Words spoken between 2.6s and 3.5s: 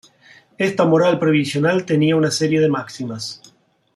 máximas.